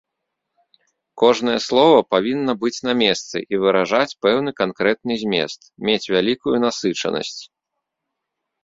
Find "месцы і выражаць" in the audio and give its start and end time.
3.03-4.17